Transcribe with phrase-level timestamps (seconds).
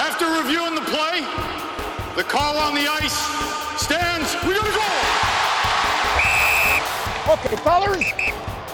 [0.00, 1.20] After reviewing the play,
[2.16, 3.20] the call on the ice
[3.76, 4.32] stands.
[4.48, 4.88] We gotta go!
[7.36, 8.08] Okay, fellas,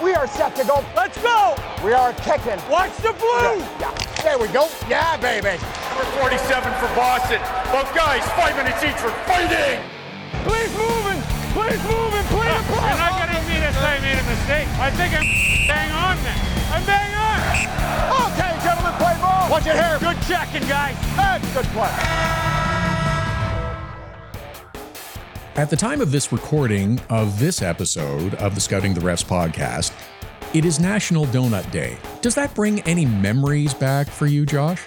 [0.01, 0.85] we are set to go.
[0.95, 1.53] Let's go!
[1.83, 2.55] We are kicking.
[2.71, 3.59] Watch the blue!
[3.75, 3.91] Yeah,
[4.23, 4.71] there we go.
[4.87, 5.59] Yeah, baby.
[5.91, 7.43] Number 47 for Boston.
[7.75, 9.83] Both guys, five minutes each for fighting!
[10.47, 11.19] Please moving!
[11.51, 12.23] Please moving!
[12.31, 12.87] Please ah, play!
[12.87, 14.67] You're not getting me to say I made a mistake.
[14.79, 15.27] I think I'm
[15.67, 16.56] bang on then.
[16.77, 18.31] I'm bang on.
[18.31, 19.49] Okay, gentlemen, play ball.
[19.49, 19.97] Watch it here.
[19.99, 20.95] Good checking, guys.
[21.17, 21.89] And good play.
[25.55, 29.91] At the time of this recording of this episode of the Scouting the Refs podcast,
[30.53, 31.97] it is National Donut Day.
[32.21, 34.83] Does that bring any memories back for you, Josh?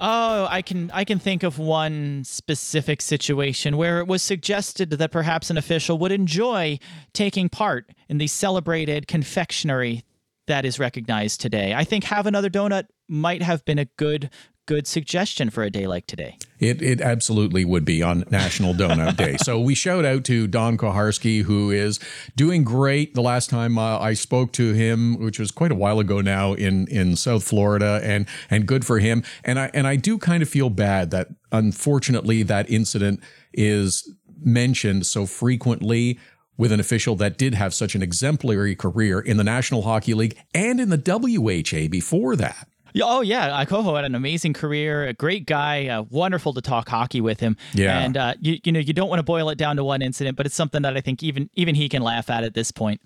[0.00, 5.10] Oh, I can I can think of one specific situation where it was suggested that
[5.10, 6.78] perhaps an official would enjoy
[7.12, 10.02] taking part in the celebrated confectionery
[10.46, 11.74] that is recognized today.
[11.74, 14.30] I think have another donut might have been a good
[14.66, 16.36] good suggestion for a day like today.
[16.58, 19.36] It, it absolutely would be on National Donut Day.
[19.46, 22.00] So we shout out to Don Koharski, who is
[22.34, 23.14] doing great.
[23.14, 26.54] The last time uh, I spoke to him, which was quite a while ago now
[26.54, 29.22] in, in South Florida, and and good for him.
[29.44, 33.20] And I and I do kind of feel bad that unfortunately that incident
[33.52, 36.18] is mentioned so frequently
[36.56, 40.36] with an official that did have such an exemplary career in the National Hockey League
[40.54, 42.68] and in the WHA before that.
[43.02, 47.20] Oh yeah, Akoho had an amazing career, a great guy, uh, wonderful to talk hockey
[47.20, 47.56] with him.
[47.74, 47.98] Yeah.
[47.98, 50.36] and uh, you you know you don't want to boil it down to one incident,
[50.36, 53.00] but it's something that I think even even he can laugh at at this point.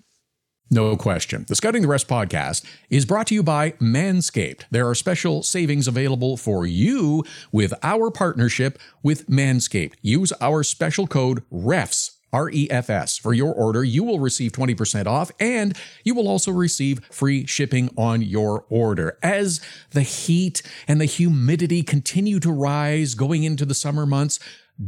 [0.73, 1.43] No question.
[1.49, 4.63] The Scouting the Refs podcast is brought to you by Manscaped.
[4.71, 9.95] There are special savings available for you with our partnership with Manscaped.
[10.01, 12.11] Use our special code REFS.
[12.33, 13.17] R-E-F-S.
[13.17, 17.89] For your order, you will receive 20% off and you will also receive free shipping
[17.97, 19.17] on your order.
[19.21, 24.39] As the heat and the humidity continue to rise going into the summer months,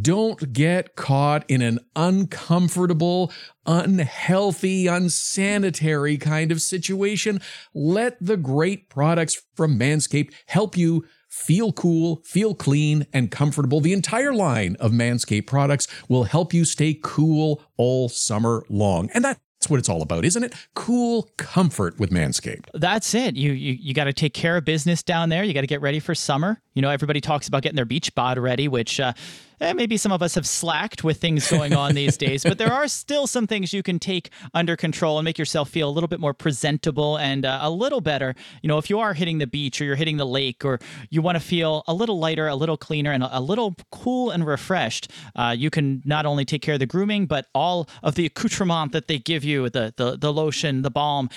[0.01, 3.31] don't get caught in an uncomfortable,
[3.65, 7.39] unhealthy, unsanitary kind of situation.
[7.73, 13.81] Let the great products from Manscaped help you feel cool, feel clean, and comfortable.
[13.81, 19.09] The entire line of Manscaped products will help you stay cool all summer long.
[19.15, 20.53] And that's what it's all about, isn't it?
[20.75, 22.65] Cool comfort with Manscaped.
[22.75, 23.35] That's it.
[23.35, 25.43] You you, you got to take care of business down there.
[25.43, 26.61] You got to get ready for summer.
[26.75, 29.13] You know, everybody talks about getting their beach bod ready, which uh,
[29.61, 32.43] eh, maybe some of us have slacked with things going on these days.
[32.43, 35.89] But there are still some things you can take under control and make yourself feel
[35.89, 38.35] a little bit more presentable and uh, a little better.
[38.61, 41.21] You know, if you are hitting the beach or you're hitting the lake or you
[41.21, 45.11] want to feel a little lighter, a little cleaner, and a, little cool and refreshed,
[45.35, 48.93] uh, you can not only take care of the grooming, but all of the accoutrement
[48.93, 51.29] that they give you the the, the lotion, the balm.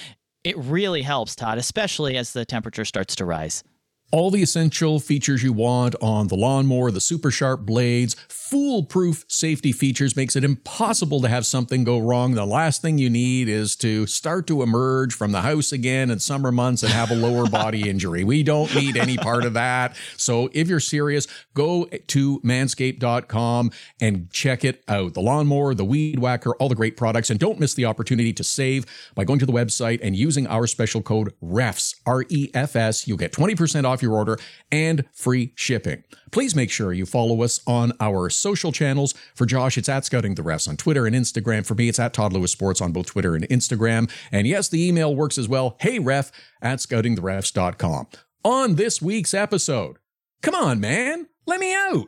[0.44, 3.64] It really helps, Todd, especially as the temperature starts to rise.
[4.12, 9.72] All the essential features you want on the lawnmower, the super sharp blades, foolproof safety
[9.72, 12.34] features makes it impossible to have something go wrong.
[12.34, 16.20] The last thing you need is to start to emerge from the house again in
[16.20, 18.22] summer months and have a lower body injury.
[18.22, 19.96] We don't need any part of that.
[20.16, 25.14] So if you're serious, go to manscaped.com and check it out.
[25.14, 27.30] The lawnmower, the weed whacker, all the great products.
[27.30, 30.68] And don't miss the opportunity to save by going to the website and using our
[30.68, 33.08] special code REFS, R E F S.
[33.08, 34.38] You'll get 20% off your order
[34.70, 36.04] and free shipping.
[36.30, 39.14] Please make sure you follow us on our social channels.
[39.34, 41.64] For Josh, it's at Scouting the Refs on Twitter and Instagram.
[41.64, 44.10] For me, it's at Todd Lewis Sports on both Twitter and Instagram.
[44.32, 45.76] And yes, the email works as well.
[45.80, 48.06] Hey, ref at scoutingtherefs.com.
[48.44, 49.98] On this week's episode,
[50.42, 52.06] come on, man, let me out.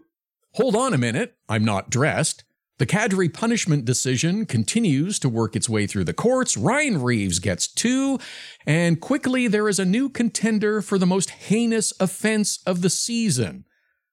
[0.55, 2.45] Hold on a minute, I'm not dressed.
[2.79, 6.57] The Kadri punishment decision continues to work its way through the courts.
[6.57, 8.21] Ryan Reaves gets two,
[8.67, 13.65] and quickly there is a new contender for the most heinous offense of the season.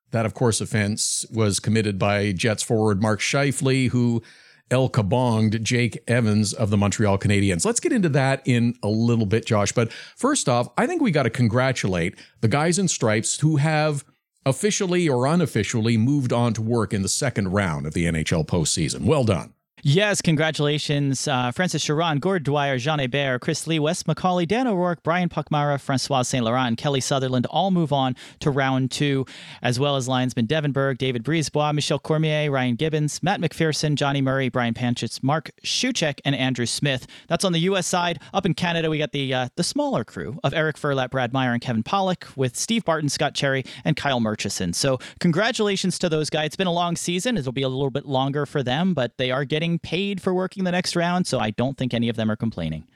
[0.09, 4.23] That, of course, offense was committed by Jets forward Mark Scheifele, who
[4.71, 7.65] El Kabonged Jake Evans of the Montreal Canadiens.
[7.65, 9.73] Let's get into that in a little bit, Josh.
[9.73, 14.03] But first off, I think we got to congratulate the guys in stripes who have
[14.45, 19.05] officially or unofficially moved on to work in the second round of the NHL postseason.
[19.05, 19.53] Well done.
[19.87, 21.27] Yes, congratulations.
[21.27, 25.79] Uh, Francis Charron, Gord Dwyer, Jean Hebert, Chris Lee, Wes McCauley, Dan O'Rourke, Brian Pochmara,
[25.79, 26.43] Francois St.
[26.43, 29.27] Laurent, Kelly Sutherland all move on to round two,
[29.61, 34.23] as well as linesman Devin Berg, David Brisebois, Michel Cormier, Ryan Gibbons, Matt MacPherson, Jonny
[34.23, 37.05] Murray, Bryan Pancich, Mark Shewchyk, and Andrew Smith.
[37.27, 37.85] That's on the U.S.
[37.85, 38.19] side.
[38.33, 41.53] Up in Canada, we got the uh, the smaller crew of Eric Furlat, Brad Meier,
[41.53, 44.73] and Kevin Pollock with Steve Barton, Scott Cherry, and Kyle Murchison.
[44.73, 46.47] So congratulations to those guys.
[46.47, 47.37] It's been a long season.
[47.37, 50.63] It'll be a little bit longer for them, but they are getting paid for working
[50.63, 52.87] the next round, so I don't think any of them are complaining.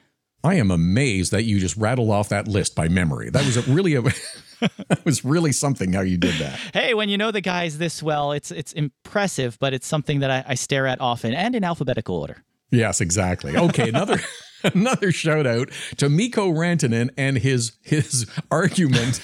[0.42, 3.28] I am amazed that you just rattled off that list by memory.
[3.30, 4.02] That was a really a
[4.88, 6.58] that was really something how you did that.
[6.72, 10.30] Hey, when you know the guys this well, it's it's impressive, but it's something that
[10.30, 12.42] I, I stare at often and in alphabetical order.
[12.70, 13.56] Yes, exactly.
[13.56, 14.20] Okay, another
[14.64, 19.20] another shout out to Mikko Rantanen and his his argument.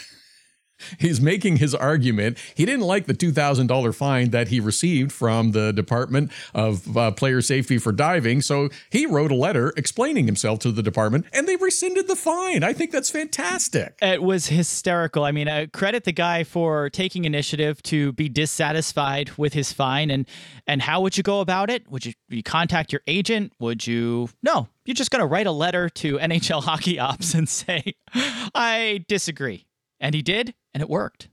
[0.99, 2.39] He's making his argument.
[2.55, 7.41] He didn't like the $2,000 fine that he received from the Department of uh, Player
[7.41, 8.43] Safety for diving.
[8.43, 12.63] So he wrote a letter explaining himself to the department and they rescinded the fine.
[12.63, 13.97] I think that's fantastic.
[14.03, 15.25] It was hysterical.
[15.25, 20.11] I mean, uh, credit the guy for taking initiative to be dissatisfied with his fine.
[20.11, 20.27] And
[20.67, 21.91] and how would you go about it?
[21.91, 23.53] Would you, you contact your agent?
[23.61, 24.29] Would you?
[24.43, 27.95] No, you're just going to write a letter to NHL Hockey Ops and say,
[28.55, 29.67] I disagree.
[29.99, 31.31] And he did, and it worked.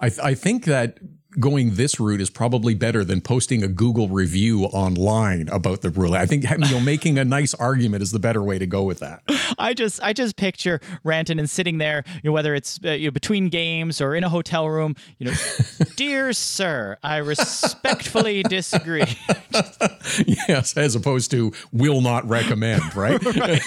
[0.00, 0.98] I, th- I think that
[1.38, 6.14] going this route is probably better than posting a Google review online about the rule.
[6.14, 8.98] I think you know making a nice argument is the better way to go with
[8.98, 9.22] that.
[9.58, 13.10] I just I just picture Rantanen sitting there, you know, whether it's uh, you know,
[13.12, 15.36] between games or in a hotel room, you know,
[15.96, 19.04] dear sir, I respectfully disagree.
[20.26, 23.24] yes, as opposed to will not recommend, right?
[23.24, 23.62] right.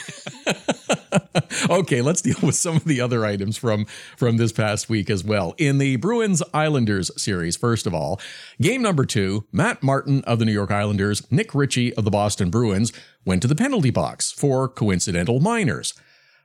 [1.69, 3.85] okay, let's deal with some of the other items from
[4.17, 5.53] from this past week as well.
[5.57, 8.19] In the Bruins Islanders series, first of all,
[8.61, 12.49] game number 2, Matt Martin of the New York Islanders, Nick Ritchie of the Boston
[12.49, 12.91] Bruins
[13.25, 15.93] went to the penalty box for coincidental minors.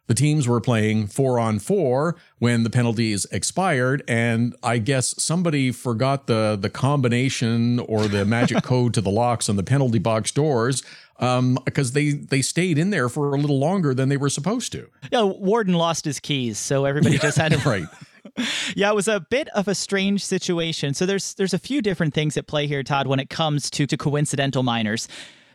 [0.07, 5.73] The teams were playing four on four when the penalties expired, and I guess somebody
[5.73, 10.31] forgot the the combination or the magic code to the locks on the penalty box
[10.31, 10.85] doors
[11.19, 14.73] um, because they they stayed in there for a little longer than they were supposed
[14.73, 14.89] to.
[15.11, 17.87] Yeah, Warden lost his keys, so everybody just had to right.
[18.77, 20.95] yeah, it was a bit of a strange situation.
[20.95, 23.87] So there's there's a few different things at play here, Todd, when it comes to
[23.87, 25.09] to coincidental minors.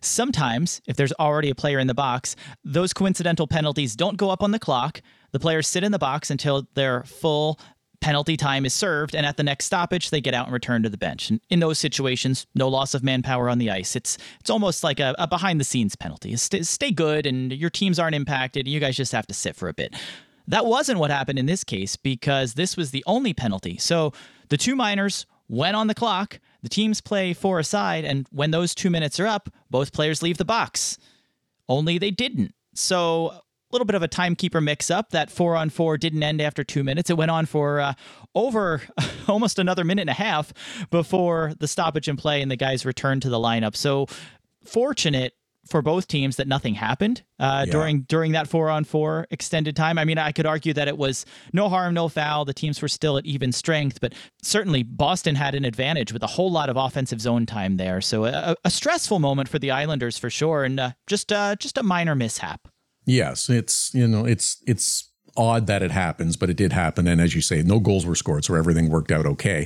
[0.03, 4.41] Sometimes, if there's already a player in the box, those coincidental penalties don't go up
[4.41, 5.01] on the clock.
[5.31, 7.59] The players sit in the box until they're full
[8.01, 10.89] penalty time is served, and at the next stoppage, they get out and return to
[10.89, 11.29] the bench.
[11.29, 13.95] And in those situations, no loss of manpower on the ice.
[13.95, 16.35] It's it's almost like a, a behind the scenes penalty.
[16.35, 18.67] Stay, stay good, and your teams aren't impacted.
[18.67, 19.95] You guys just have to sit for a bit.
[20.47, 23.77] That wasn't what happened in this case because this was the only penalty.
[23.77, 24.11] So
[24.49, 26.39] the two minors went on the clock.
[26.63, 30.37] The teams play four aside, and when those two minutes are up, both players leave
[30.37, 30.97] the box.
[31.69, 32.53] Only they didn't.
[32.73, 35.11] So little bit of a timekeeper mix up.
[35.11, 37.09] That four on four didn't end after two minutes.
[37.09, 37.93] It went on for uh,
[38.35, 38.81] over
[39.27, 40.53] almost another minute and a half
[40.89, 43.75] before the stoppage in play and the guys returned to the lineup.
[43.75, 44.07] So
[44.63, 45.33] fortunate
[45.67, 47.71] for both teams that nothing happened uh, yeah.
[47.71, 49.97] during during that four on four extended time.
[49.97, 52.45] I mean, I could argue that it was no harm, no foul.
[52.45, 56.27] The teams were still at even strength, but certainly Boston had an advantage with a
[56.27, 58.01] whole lot of offensive zone time there.
[58.01, 61.77] So a, a stressful moment for the Islanders for sure, and uh, just uh, just
[61.77, 62.67] a minor mishap.
[63.05, 67.21] Yes, it's you know it's it's odd that it happens, but it did happen, and
[67.21, 69.65] as you say, no goals were scored, so everything worked out okay.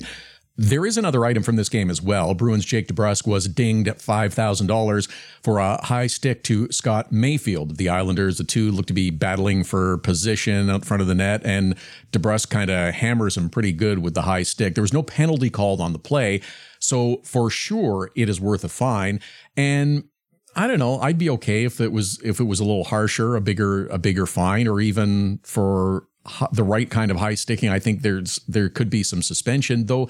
[0.58, 2.34] There is another item from this game as well.
[2.34, 5.12] Bruins Jake DeBrusk was dinged at $5,000
[5.44, 7.72] for a high stick to Scott Mayfield.
[7.72, 11.16] of The Islanders, the two look to be battling for position out front of the
[11.16, 11.76] net, and
[12.14, 14.76] DeBrusk kind of hammers him pretty good with the high stick.
[14.76, 16.40] There was no penalty called on the play,
[16.80, 19.20] so for sure it is worth a fine.
[19.58, 20.06] And
[20.56, 21.00] I don't know.
[21.00, 23.98] I'd be okay if it was if it was a little harsher, a bigger a
[23.98, 26.08] bigger fine, or even for
[26.52, 27.70] the right kind of high sticking.
[27.70, 30.10] I think there's there could be some suspension, though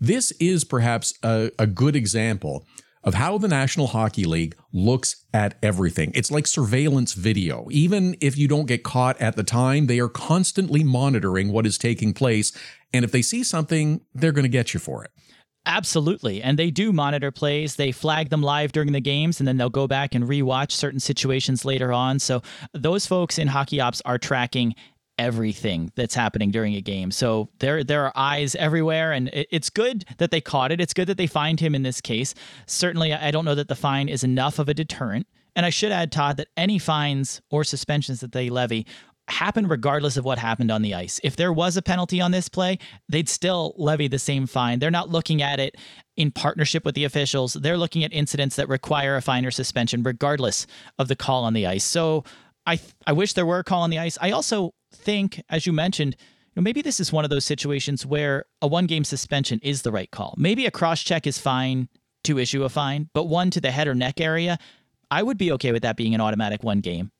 [0.00, 2.64] this is perhaps a, a good example
[3.02, 6.12] of how the National Hockey League looks at everything.
[6.14, 7.66] It's like surveillance video.
[7.70, 11.78] Even if you don't get caught at the time, they are constantly monitoring what is
[11.78, 12.52] taking place.
[12.92, 15.10] And if they see something, they're going to get you for it.
[15.66, 16.42] Absolutely.
[16.42, 17.76] And they do monitor plays.
[17.76, 21.00] They flag them live during the games and then they'll go back and rewatch certain
[21.00, 22.18] situations later on.
[22.18, 24.74] So those folks in Hockey Ops are tracking
[25.18, 27.10] everything that's happening during a game.
[27.10, 30.80] So there there are eyes everywhere, and it, it's good that they caught it.
[30.80, 32.34] It's good that they fined him in this case.
[32.66, 35.26] Certainly, I don't know that the fine is enough of a deterrent.
[35.54, 38.86] And I should add, Todd, that any fines or suspensions that they levy
[39.30, 41.20] happen regardless of what happened on the ice.
[41.22, 44.78] If there was a penalty on this play, they'd still levy the same fine.
[44.78, 45.76] They're not looking at it
[46.16, 47.54] in partnership with the officials.
[47.54, 50.66] They're looking at incidents that require a fine or suspension regardless
[50.98, 51.84] of the call on the ice.
[51.84, 52.24] So
[52.66, 54.18] I I wish there were a call on the ice.
[54.20, 58.04] I also think, as you mentioned, you know, maybe this is one of those situations
[58.04, 60.34] where a one game suspension is the right call.
[60.36, 61.88] Maybe a cross check is fine
[62.24, 64.58] to issue a fine, but one to the head or neck area,
[65.10, 67.10] I would be okay with that being an automatic one game.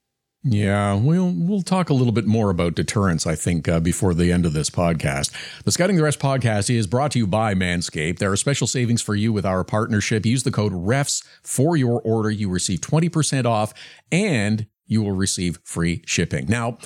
[0.42, 4.32] Yeah, we'll we'll talk a little bit more about deterrence, I think, uh, before the
[4.32, 5.32] end of this podcast.
[5.64, 8.18] The Scouting the Refs podcast is brought to you by Manscaped.
[8.18, 10.24] There are special savings for you with our partnership.
[10.24, 12.30] Use the code REFS for your order.
[12.30, 13.74] You receive 20% off
[14.10, 16.46] and you will receive free shipping.
[16.48, 16.78] Now,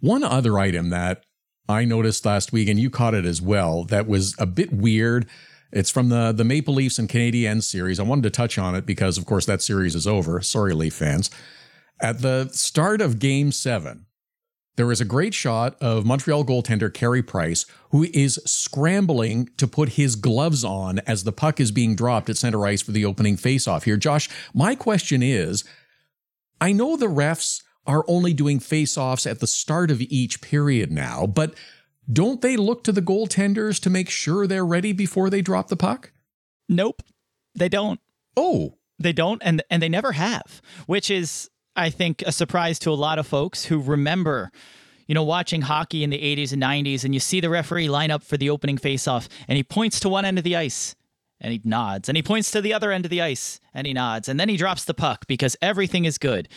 [0.00, 1.22] one other item that
[1.68, 5.28] I noticed last week, and you caught it as well, that was a bit weird.
[5.70, 8.00] It's from the the Maple Leafs and Canadiens series.
[8.00, 10.40] I wanted to touch on it because, of course, that series is over.
[10.40, 11.30] Sorry, Leaf fans.
[12.00, 14.06] At the start of Game Seven,
[14.76, 19.90] there is a great shot of Montreal goaltender Carey Price, who is scrambling to put
[19.90, 23.36] his gloves on as the puck is being dropped at center ice for the opening
[23.38, 23.84] faceoff.
[23.84, 25.64] Here, Josh, my question is:
[26.60, 31.26] I know the refs are only doing faceoffs at the start of each period now,
[31.26, 31.54] but
[32.12, 35.76] don't they look to the goaltenders to make sure they're ready before they drop the
[35.76, 36.12] puck?
[36.68, 37.02] Nope,
[37.54, 38.00] they don't.
[38.36, 42.90] Oh, They don't, and and they never have, which is, I think, a surprise to
[42.90, 44.50] a lot of folks who remember,
[45.06, 48.10] you know, watching hockey in the 80s and 90s, and you see the referee line
[48.10, 50.96] up for the opening faceoff, and he points to one end of the ice,
[51.40, 53.92] and he nods, and he points to the other end of the ice, and he
[53.92, 56.48] nods, and then he drops the puck because everything is good.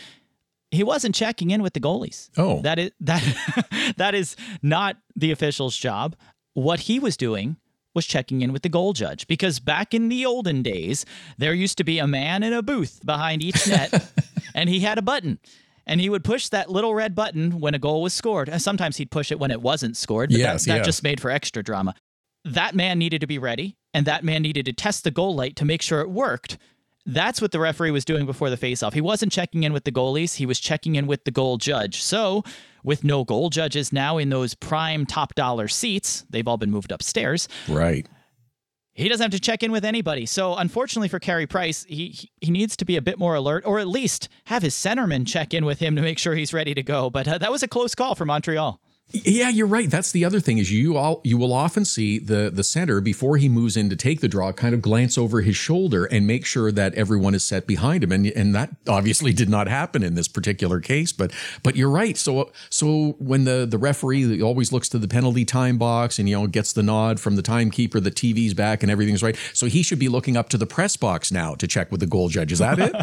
[0.70, 2.30] He wasn't checking in with the goalies.
[2.36, 2.60] Oh.
[2.62, 6.14] that is that that is not the official's job.
[6.54, 7.56] What he was doing
[7.92, 11.04] was checking in with the goal judge because back in the olden days,
[11.38, 13.90] there used to be a man in a booth behind each net,
[14.54, 15.38] and he had a button.
[15.86, 18.48] And he would push that little red button when a goal was scored.
[18.48, 20.86] And sometimes he'd push it when it wasn't scored, but Yes, that, that yes.
[20.86, 21.94] just made for extra drama.
[22.44, 25.56] That man needed to be ready, and that man needed to test the goal light
[25.56, 26.58] to make sure it worked.
[27.06, 28.92] That's what the referee was doing before the faceoff.
[28.92, 32.02] He wasn't checking in with the goalies, he was checking in with the goal judge.
[32.02, 32.44] So,
[32.84, 36.92] with no goal judges now in those prime top dollar seats, they've all been moved
[36.92, 37.48] upstairs.
[37.68, 38.06] right.
[38.92, 40.26] He doesn't have to check in with anybody.
[40.26, 43.78] So, unfortunately for Carey Price, he, he needs to be a bit more alert, or
[43.78, 46.82] at least have his centerman check in with him to make sure he's ready to
[46.82, 47.08] go.
[47.08, 48.80] But uh, that was a close call for Montreal.
[49.12, 49.90] Yeah, you're right.
[49.90, 53.38] That's the other thing is you all you will often see the the center before
[53.38, 56.46] he moves in to take the draw kind of glance over his shoulder and make
[56.46, 60.14] sure that everyone is set behind him and and that obviously did not happen in
[60.14, 62.16] this particular case but but you're right.
[62.16, 66.38] So so when the the referee always looks to the penalty time box and you
[66.38, 69.36] know gets the nod from the timekeeper the TV's back and everything's right.
[69.52, 72.06] So he should be looking up to the press box now to check with the
[72.06, 72.52] goal judge.
[72.52, 72.94] Is that it?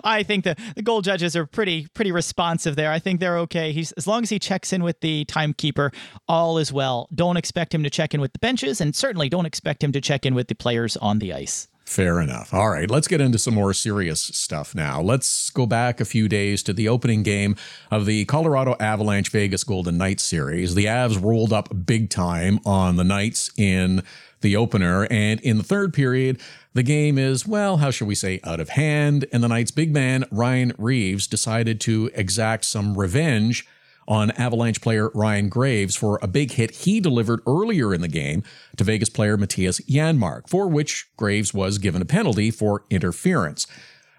[0.04, 2.92] I think the, the goal judges are pretty pretty responsive there.
[2.92, 3.72] I think they're okay.
[3.72, 5.92] He's as long as he checks in with the timekeeper,
[6.28, 7.08] all is well.
[7.14, 10.00] Don't expect him to check in with the benches, and certainly don't expect him to
[10.00, 11.68] check in with the players on the ice.
[11.84, 12.52] Fair enough.
[12.52, 15.00] All right, let's get into some more serious stuff now.
[15.00, 17.56] Let's go back a few days to the opening game
[17.90, 20.74] of the Colorado Avalanche Vegas Golden Knights series.
[20.74, 24.02] The Avs rolled up big time on the Knights in
[24.42, 26.38] the opener, and in the third period,
[26.74, 29.90] the game is, well, how shall we say, out of hand, and the Knights' big
[29.92, 33.66] man, Ryan Reaves, decided to exact some revenge
[34.08, 38.42] on Avalanche player Ryan Graves for a big hit he delivered earlier in the game
[38.76, 43.66] to Vegas player Mattias Janmark, for which Graves was given a penalty for interference.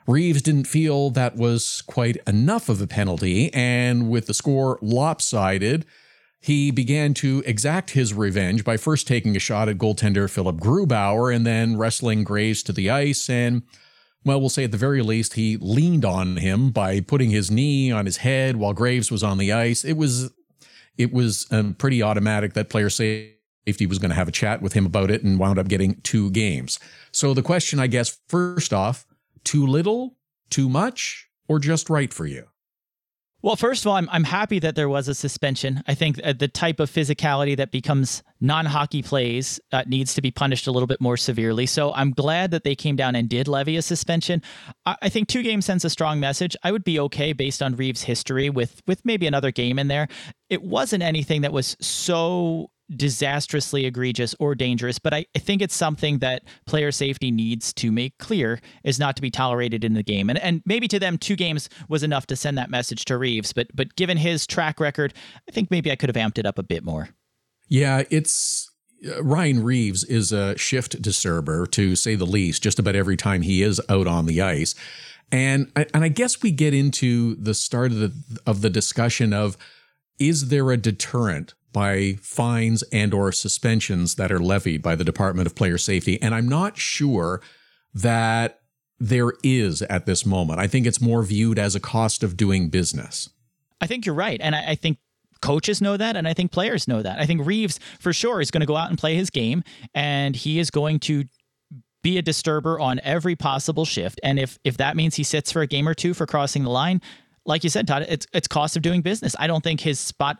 [0.07, 5.85] Reaves didn't feel that was quite enough of a penalty, and with the score lopsided,
[6.39, 11.35] he began to exact his revenge by first taking a shot at goaltender Philipp Grubauer
[11.35, 13.63] and then wrestling Graves to the ice and
[14.25, 17.91] well, we'll say at the very least, he leaned on him by putting his knee
[17.91, 19.85] on his head while Graves was on the ice.
[19.85, 20.31] It was,
[20.97, 24.73] it was um, pretty automatic that player safety was going to have a chat with
[24.73, 26.79] him about it and wound up getting two games.
[27.11, 29.05] So the question, I guess, first off,
[29.43, 30.17] too little,
[30.49, 32.45] too much, or just right for you?
[33.41, 35.81] Well, first of all, I'm, I'm happy that there was a suspension.
[35.87, 40.21] I think uh, the type of physicality that becomes non hockey plays uh, needs to
[40.21, 41.65] be punished a little bit more severely.
[41.65, 44.41] So I'm glad that they came down and did levy a suspension.
[44.85, 46.55] I, I think two games sends a strong message.
[46.63, 50.09] I would be okay based on Reaves' history with with maybe another game in there.
[50.49, 55.75] It wasn't anything that was so disastrously egregious or dangerous, but I, I think it's
[55.75, 60.03] something that player safety needs to make clear is not to be tolerated in the
[60.03, 60.29] game.
[60.29, 63.53] And and maybe to them two games was enough to send that message to Reaves,
[63.53, 65.13] but but given his track record,
[65.47, 67.09] I think maybe I could have amped it up a bit more.
[67.67, 68.69] Yeah, it's
[69.07, 72.63] uh, Ryan Reaves is a shift disturber to say the least.
[72.63, 74.73] Just about every time he is out on the ice,
[75.31, 78.13] and I- and I guess we get into the start of the
[78.47, 79.57] of the discussion of
[80.17, 85.47] is there a deterrent by fines and or suspensions that are levied by the Department
[85.47, 86.21] of Player Safety?
[86.21, 87.41] And I'm not sure
[87.93, 88.59] that
[88.99, 90.59] there is at this moment.
[90.59, 93.29] I think it's more viewed as a cost of doing business.
[93.81, 94.39] I think you're right.
[94.41, 94.97] And I, I think
[95.41, 96.15] coaches know that.
[96.15, 97.19] And I think players know that.
[97.19, 99.63] I think Reaves, for sure, is going to go out and play his game.
[99.93, 101.23] And he is going to
[102.01, 104.19] be a disturber on every possible shift.
[104.23, 106.69] And if if that means he sits for a game or two for crossing the
[106.69, 107.01] line,
[107.45, 109.35] like you said, Todd, it's it's cost of doing business.
[109.39, 110.37] I don't think his spot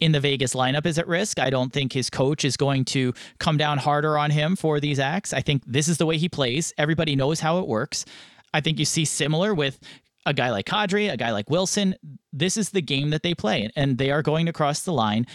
[0.00, 1.38] in the Vegas lineup is at risk.
[1.38, 4.98] I don't think his coach is going to come down harder on him for these
[4.98, 5.32] acts.
[5.32, 6.72] I think this is the way he plays.
[6.78, 8.04] Everybody knows how it works.
[8.52, 9.78] I think you see similar with
[10.26, 11.94] a guy like Kadri, a guy like Wilson,
[12.32, 15.26] this is the game that they play, and they are going to cross the line.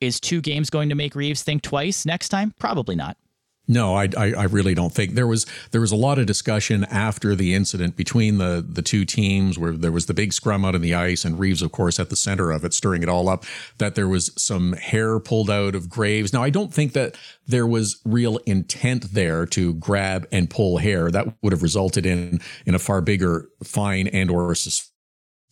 [0.00, 2.54] Is two games going to make Reaves think twice next time?
[2.58, 3.16] Probably not.
[3.70, 6.82] No, I, I, I really don't think there was there was a lot of discussion
[6.86, 10.74] after the incident between the the two teams where there was the big scrum out
[10.74, 13.28] in the ice and Reaves, of course, at the center of it, stirring it all
[13.28, 13.44] up.
[13.78, 16.32] That there was some hair pulled out of Graves.
[16.32, 21.08] Now, I don't think that there was real intent there to grab and pull hair.
[21.08, 24.90] That would have resulted in in a far bigger fine and or suspension,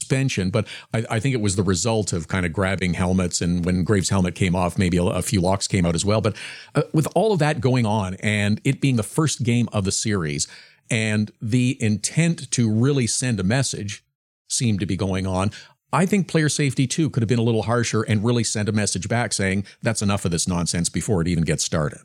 [0.09, 3.41] but I, I, think it was the result of kind of grabbing helmets.
[3.41, 6.21] And when Graves' helmet came off, maybe a, a few locks came out as well.
[6.21, 6.37] But
[6.75, 9.93] uh, with all of that going on and it being the first game of the
[9.93, 10.49] series
[10.91, 14.05] and the intent to really send a message
[14.49, 15.51] seemed to be going on,
[15.93, 18.73] I think player safety too could have been a little harsher and really sent a
[18.73, 22.01] message back saying that's enough of this nonsense before it even gets started.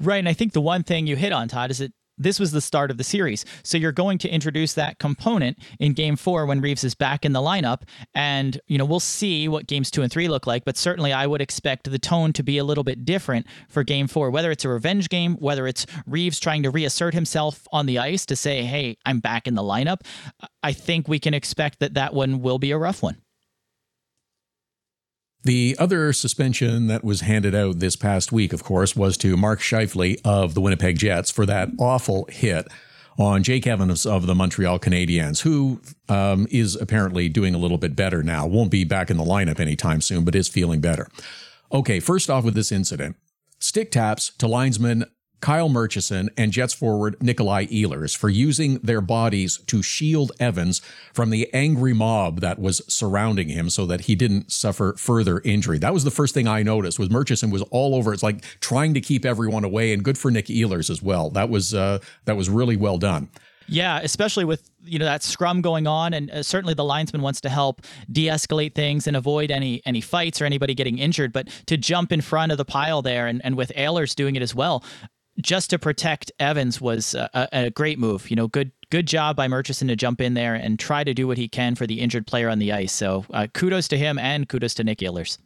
[0.00, 0.18] Right.
[0.18, 2.60] And I think the one thing you hit on, Todd, is that this was the
[2.60, 3.44] start of the series.
[3.62, 7.32] So you're going to introduce that component in game four when Reaves is back in
[7.32, 7.82] the lineup.
[8.14, 11.26] And, you know, we'll see what games two and three look like, but certainly I
[11.26, 14.64] would expect the tone to be a little bit different for game four, whether it's
[14.64, 18.62] a revenge game, whether it's Reaves trying to reassert himself on the ice to say,
[18.62, 20.00] hey, I'm back in the lineup.
[20.62, 23.18] I think we can expect that that one will be a rough one.
[25.44, 29.60] The other suspension that was handed out this past week, of course, was to Mark
[29.60, 32.66] Scheifele of the Winnipeg Jets for that awful hit
[33.18, 37.96] on Jake Evans of the Montreal Canadiens, who um, is apparently doing a little bit
[37.96, 38.46] better now.
[38.46, 41.08] Won't be back in the lineup anytime soon, but is feeling better.
[41.72, 43.16] Okay, first off with this incident
[43.60, 45.04] stick taps to linesman
[45.40, 50.80] Kyle Murchison and Jets forward Nikolai Ehlers for using their bodies to shield Evans
[51.12, 55.78] from the angry mob that was surrounding him so that he didn't suffer further injury.
[55.78, 58.12] That was the first thing I noticed was Murchison was all over.
[58.12, 61.30] It's like trying to keep everyone away and good for Nick Ehlers as well.
[61.30, 63.28] That was uh, that was really well done.
[63.68, 67.40] Yeah, especially with you know that scrum going on, and uh, certainly the linesman wants
[67.42, 71.32] to help de-escalate things and avoid any any fights or anybody getting injured.
[71.32, 74.42] But to jump in front of the pile there, and, and with Ehlers doing it
[74.42, 74.82] as well,
[75.40, 78.30] just to protect Evans was a, a, great move.
[78.30, 81.26] You know, good good job by Murchison to jump in there and try to do
[81.26, 82.92] what he can for the injured player on the ice.
[82.92, 85.38] So uh, kudos to him and kudos to Nick Ehlers.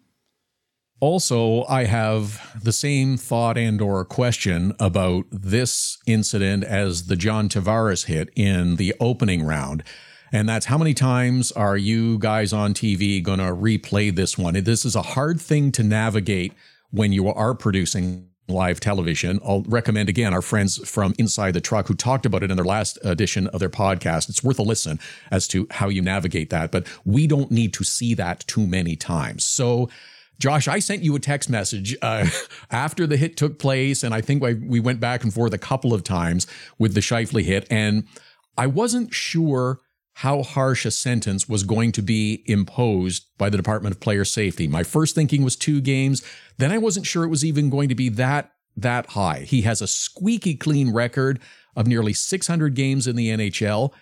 [1.01, 7.49] Also, I have the same thought and or question about this incident as the John
[7.49, 9.83] Tavares hit in the opening round.
[10.31, 14.55] And that's how many times are you guys on TV going to replay this one?
[14.55, 16.55] This is a hard thing to navigate
[16.90, 19.41] when you are producing live television.
[19.45, 22.65] I'll recommend again our friends from Inside the Truck who talked about it in their
[22.65, 24.29] last edition of their podcast.
[24.29, 27.85] It's worth a listen as to how you navigate that, but we don't need to
[27.85, 29.45] see that too many times.
[29.45, 29.88] So,
[30.38, 32.29] Josh, I sent you a text message uh,
[32.71, 35.95] after the hit took place, and I think we went back and forth a couple
[35.95, 36.47] of times
[36.79, 38.05] with the Scheifele hit, and
[38.59, 39.81] I wasn't sure
[40.14, 44.68] how harsh a sentence was going to be imposed by the Department of Player Safety.
[44.68, 46.22] My first thinking was two games.
[46.59, 49.40] Then I wasn't sure it was even going to be that that high.
[49.40, 51.40] He has a squeaky clean record
[51.77, 53.92] of nearly 600 games in the NHL,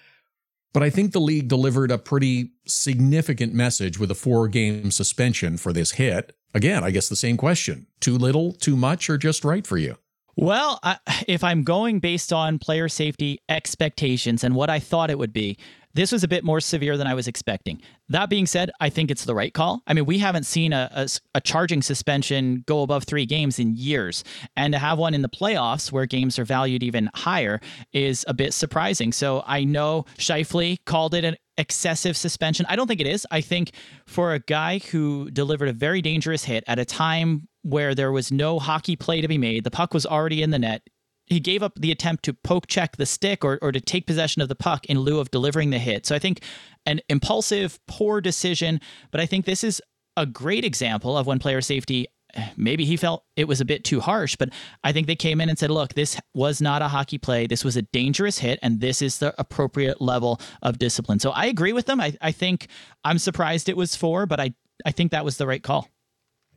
[0.73, 5.73] but I think the league delivered a pretty significant message with a four-game suspension for
[5.73, 6.37] this hit.
[6.55, 7.87] Again, I guess the same question.
[8.01, 9.97] Too little, too much, or just right for you?
[10.37, 15.19] Well, I, if I'm going based on player safety expectations and what I thought it
[15.19, 15.59] would be,
[15.93, 17.83] this was a bit more severe than I was expecting.
[18.09, 19.83] That being said, I think it's the right call.
[19.87, 23.75] I mean, we haven't seen a, a, a, charging suspension go above three games in
[23.75, 24.23] years.
[24.57, 27.61] And to have one in the playoffs where games are valued even higher
[27.93, 29.13] is a bit surprising.
[29.13, 32.67] So I know Scheifele called it an excessive suspension.
[32.69, 33.27] I don't think it is.
[33.31, 33.73] I think
[34.07, 38.33] for a guy who delivered a very dangerous hit at a time where there was
[38.33, 40.83] no hockey play to be made, the puck was already in the net
[41.31, 44.43] he gave up the attempt to poke check the stick or, or to take possession
[44.43, 46.05] of the puck in lieu of delivering the hit.
[46.05, 46.43] So I think
[46.85, 48.81] an impulsive, poor decision,
[49.13, 49.81] but I think this is
[50.17, 52.09] a great example of when player safety
[52.57, 54.51] maybe he felt it was a bit too harsh, but
[54.85, 57.49] I think they came in and said, look, this was not a hockey play.
[57.49, 61.19] This was a dangerous hit, and this is the appropriate level of discipline.
[61.19, 62.01] So I agree with them.
[62.01, 62.69] I, I think
[63.05, 64.55] I'm surprised it was four, but I,
[64.87, 65.89] I think that was the right call.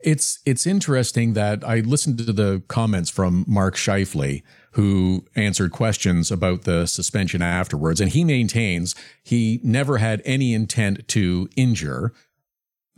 [0.04, 6.30] It's it's interesting that I listened to the comments from Mark Scheifele, who answered questions
[6.30, 12.12] about the suspension afterwards, and he maintains he never had any intent to injure.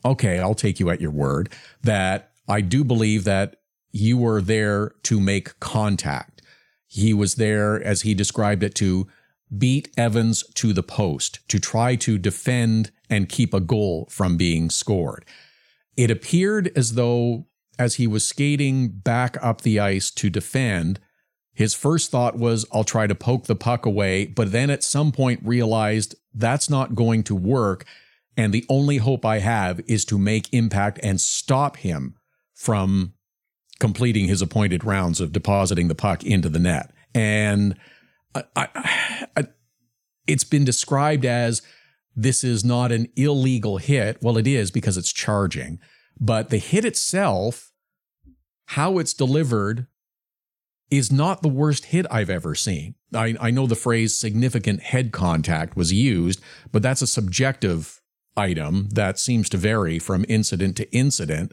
[0.05, 1.49] Okay, I'll take you at your word
[1.81, 3.61] that I do believe that
[3.93, 6.43] you were there to make contact.
[6.89, 9.07] He was there, as he described it, to
[9.57, 14.71] beat Evans to the post, to try to defend and keep a goal from being
[14.71, 15.25] scored.
[15.97, 17.47] It appeared as though,
[17.79, 21.01] as he was skating back up the ice to defend,
[21.53, 25.11] his first thought was, I'll try to poke the puck away, but then at some
[25.11, 27.87] point realized That's not going to work.
[28.37, 32.17] And the only hope I have is to make impact and stop him
[32.55, 33.15] from
[33.81, 36.93] completing his appointed rounds of depositing the puck into the net.
[37.15, 37.77] And
[38.35, 39.45] uh, I, I, I,
[40.27, 41.63] it's been described as
[42.17, 44.19] this is not an illegal hit.
[44.23, 45.79] Well, it is because it's charging,
[46.19, 47.71] but the hit itself,
[48.69, 49.87] how it's delivered,
[50.91, 52.95] is not the worst hit I've ever seen.
[53.15, 56.41] I, I know the phrase significant head contact was used,
[56.73, 58.01] but that's a subjective
[58.37, 61.53] item that seems to vary from incident to incident.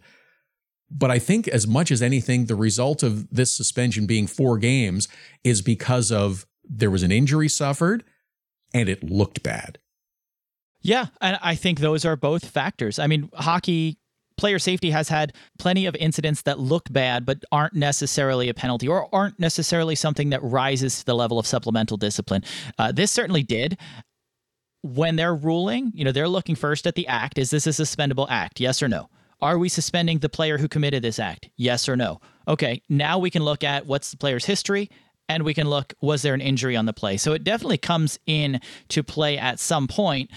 [0.89, 5.07] But I think, as much as anything, the result of this suspension being four games
[5.43, 8.03] is because of there was an injury suffered
[8.73, 9.79] and it looked bad.
[10.83, 12.99] Yeah, and I think those are both factors.
[12.99, 13.97] I mean, hockey
[14.37, 18.87] player safety has had plenty of incidents that look bad but aren't necessarily a penalty
[18.87, 22.43] or aren't necessarily something that rises to the level of supplemental discipline.
[22.77, 23.77] Uh, this certainly did.
[24.81, 27.37] When they're ruling, you know, they're looking first at the act.
[27.37, 28.59] Is this a suspendable act?
[28.59, 29.09] Yes or no?
[29.41, 31.49] Are we suspending the player who committed this act?
[31.55, 32.19] Yes or no?
[32.47, 34.89] Okay, now we can look at what's the player's history
[35.29, 37.15] and we can look was there an injury on the play.
[37.15, 40.31] So it definitely comes in to play at some point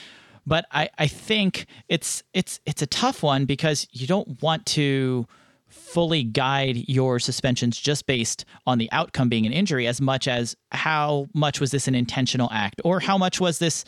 [0.47, 5.27] but I, I think it's it's it's a tough one because you don't want to
[5.69, 10.57] fully guide your suspensions just based on the outcome being an injury as much as
[10.73, 13.85] how much was this an intentional act or how much was this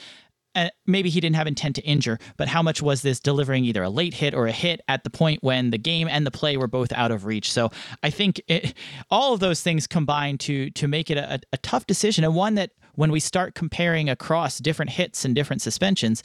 [0.55, 3.83] uh, maybe he didn't have intent to injure, but how much was this delivering either
[3.83, 6.57] a late hit or a hit at the point when the game and the play
[6.57, 7.53] were both out of reach?
[7.53, 7.71] So
[8.03, 8.75] I think it,
[9.11, 12.55] all of those things combine to to make it a, a tough decision and one
[12.57, 16.20] that when we start comparing across different hits and different suspensions,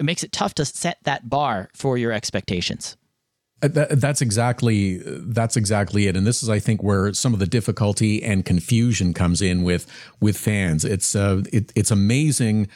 [0.00, 2.96] it makes it tough to set that bar for your expectations.
[3.62, 7.38] Uh, that, that's exactly that's exactly it, and this is, I think, where some of
[7.38, 9.86] the difficulty and confusion comes in with
[10.20, 10.84] with fans.
[10.84, 12.66] It's uh, it, it's amazing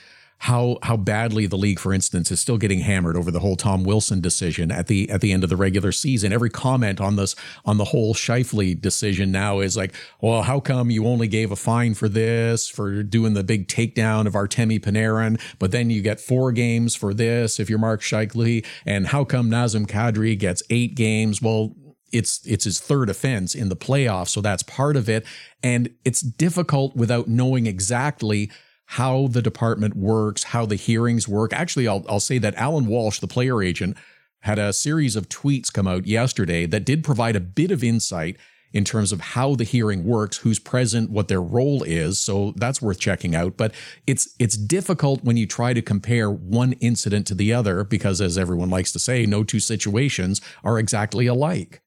[0.42, 3.84] how how badly the league, for instance, is still getting hammered over the whole Tom
[3.84, 6.32] Wilson decision at the at the end of the regular season.
[6.32, 10.90] Every comment on this on the whole Scheifele decision now is like, well, how come
[10.90, 15.40] you only gave a fine for this for doing the big takedown of Artemi Panarin,
[15.60, 19.48] but then you get four games for this if you're Mark Scheifele, and how come
[19.48, 21.40] Nazem Kadri gets eight games?
[21.40, 21.76] Well,
[22.10, 25.24] it's it's his third offense in the playoffs, so that's part of it,
[25.62, 28.50] and it's difficult without knowing exactly
[28.86, 31.52] how the department works, how the hearings work.
[31.52, 33.96] Actually, I'll, I'll say that Allan Walsh, the player agent,
[34.40, 38.36] had a series of tweets come out yesterday that did provide a bit of insight
[38.72, 42.18] in terms of how the hearing works, who's present, what their role is.
[42.18, 43.56] So that's worth checking out.
[43.56, 43.74] But
[44.06, 48.38] it's it's difficult when you try to compare one incident to the other because as
[48.38, 51.82] everyone likes to say, no two situations are exactly alike.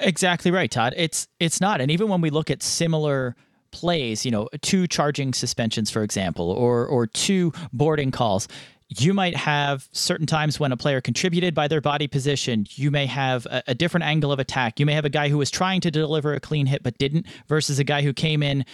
[0.00, 0.94] Exactly right, Todd.
[0.96, 1.80] It's it's not.
[1.80, 3.36] And even when we look at similar
[3.72, 8.48] plays, you know, two charging suspensions, for example, or or two boarding calls.
[8.88, 12.66] You might have certain times when a player contributed by their body position.
[12.70, 14.80] You may have a, a different angle of attack.
[14.80, 17.26] You may have a guy who was trying to deliver a clean hit but didn't,
[17.46, 18.64] versus a guy who came in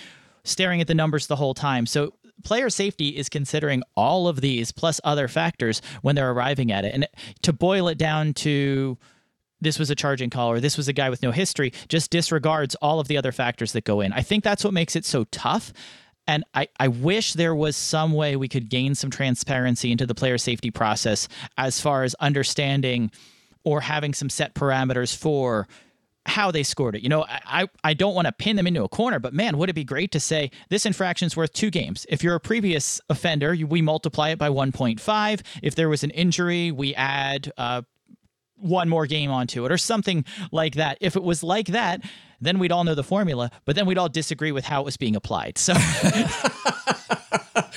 [0.43, 1.85] staring at the numbers the whole time.
[1.85, 6.85] So player safety is considering all of these plus other factors when they're arriving at
[6.85, 6.95] it.
[6.95, 7.09] And
[7.43, 8.97] to boil it down to
[9.61, 12.75] this was a charging call or this was a guy with no history just disregards
[12.77, 14.13] all of the other factors that go in.
[14.13, 15.73] I think that's what makes it so tough.
[16.29, 20.15] And I, I wish there was some way we could gain some transparency into the
[20.15, 23.11] player safety process as far as understanding
[23.65, 25.69] or having some set parameters for
[26.27, 27.03] how they scored it.
[27.03, 29.71] You know, I, I don't want to pin them into a corner, but man, would
[29.71, 32.05] it be great to say this infraction's worth two games?
[32.09, 35.43] If you're a previous offender, we multiply it by 1.5.
[35.63, 37.83] If there was an injury, we add uh,
[38.59, 40.99] one more game onto it or something like that.
[41.01, 42.03] If it was like that,
[42.41, 44.97] then we'd all know the formula, but then we'd all disagree with how it was
[44.97, 45.59] being applied.
[45.59, 45.75] So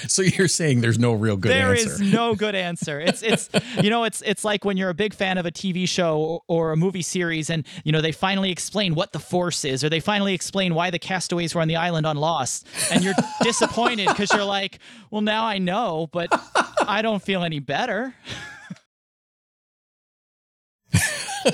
[0.07, 1.85] So you're saying there's no real good there answer.
[1.85, 2.99] There is no good answer.
[2.99, 3.49] It's it's
[3.81, 6.41] you know it's it's like when you're a big fan of a TV show or,
[6.47, 9.89] or a movie series and you know they finally explain what the force is or
[9.89, 14.07] they finally explain why the castaways were on the island on Lost and you're disappointed
[14.07, 14.79] because you're like,
[15.11, 16.29] well now I know, but
[16.87, 18.15] I don't feel any better.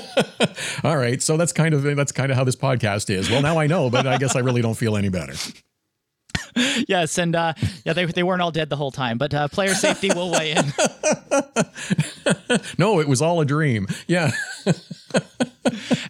[0.84, 3.30] All right, so that's kind of that's kind of how this podcast is.
[3.30, 5.34] Well, now I know, but I guess I really don't feel any better.
[6.88, 7.52] yes, and uh,
[7.84, 10.52] yeah, they, they weren't all dead the whole time, but uh, player safety will weigh
[10.52, 10.64] in.
[12.78, 13.86] no, it was all a dream.
[14.06, 14.30] Yeah.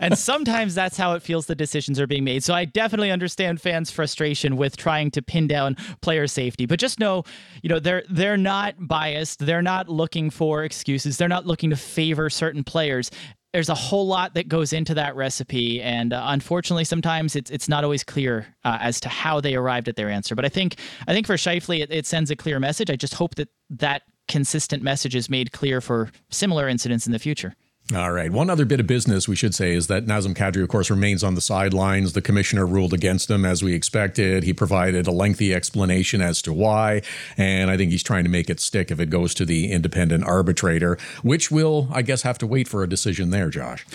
[0.01, 2.45] and sometimes that's how it feels the decisions are being made.
[2.45, 6.67] So I definitely understand fans' frustration with trying to pin down player safety.
[6.67, 7.25] But just know,
[7.63, 9.41] you know, they're they're not biased.
[9.41, 11.17] They're not looking for excuses.
[11.17, 13.11] They're not looking to favor certain players
[13.57, 17.71] there's a whole lot that goes into that recipe, and uh, unfortunately, sometimes it's it's
[17.71, 20.35] not always clear uh, as to how they arrived at their answer.
[20.35, 20.77] But I think
[21.09, 22.91] I think for Scheifele, it, it, sends a clear message.
[22.91, 27.19] I just hope that that consistent message is made clear for similar incidents in the
[27.19, 27.55] future.
[27.95, 28.33] All right.
[28.33, 31.23] One other bit of business we should say is that Nazem Kadri, of course, remains
[31.23, 32.15] on the sidelines.
[32.15, 34.43] The commissioner ruled against him as we expected.
[34.43, 37.03] He provided a lengthy explanation as to why.
[37.37, 40.25] And I think he's trying to make it stick if it goes to the independent
[40.25, 43.87] arbitrator, which will, I guess, have to wait for a decision there, Josh.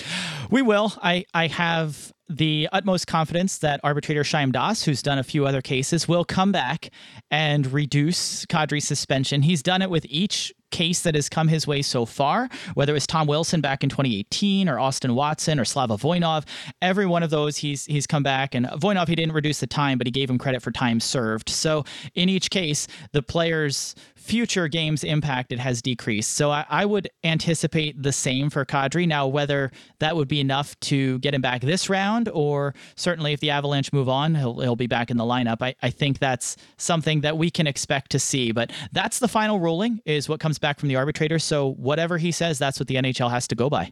[0.49, 0.93] We will.
[1.03, 5.61] I, I have the utmost confidence that arbitrator Shyam Das, who's done a few other
[5.61, 6.89] cases, will come back
[7.29, 9.41] and reduce Kadri's suspension.
[9.41, 12.95] He's done it with each case that has come his way so far, whether it
[12.95, 16.45] was Tom Wilson back in 2018 or Austin Watson or Slava Voinov,
[16.81, 19.97] every one of those he's he's come back and Voinov he didn't reduce the time,
[19.97, 21.49] but he gave him credit for time served.
[21.49, 21.83] So
[22.15, 26.33] in each case, the players future games impacted has decreased.
[26.33, 29.07] So I, I, would anticipate the same for Kadri.
[29.07, 33.39] Now, whether that would be enough to get him back this round, or certainly if
[33.39, 35.57] the Avalanche move on, he'll, he'll be back in the lineup.
[35.61, 38.51] I, I think that's something that we can expect to see.
[38.51, 41.39] But that's the final ruling, is what comes back from the arbitrator.
[41.39, 43.91] So whatever he says, that's what the NHL has to go by.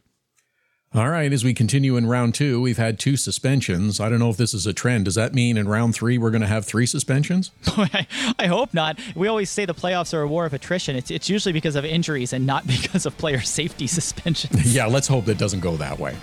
[0.92, 4.00] All right, as we continue in round two, we've had two suspensions.
[4.00, 5.04] I don't know if this is a trend.
[5.04, 7.52] Does that mean in round three we're going to have three suspensions?
[7.68, 8.98] I hope not.
[9.14, 10.96] We always say the playoffs are a war of attrition.
[10.96, 14.74] It's, it's usually because of injuries and not because of player safety suspensions.
[14.74, 16.16] yeah, let's hope that doesn't go that way.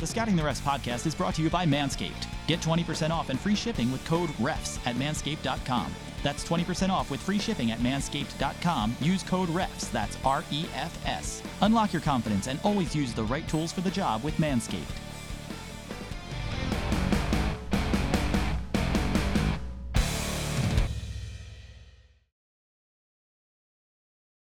[0.00, 2.26] The Scouting the Refs podcast is brought to you by Manscaped.
[2.48, 5.94] Get 20% off and free shipping with code REFS at manscaped.com.
[6.22, 8.96] That's 20% off with free shipping at manscaped.com.
[9.00, 11.42] Use code REFS, that's R E F S.
[11.62, 15.01] Unlock your confidence and always use the right tools for the job with Manscaped.